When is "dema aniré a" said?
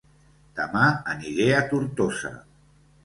0.59-1.63